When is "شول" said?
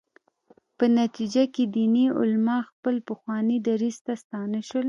4.67-4.79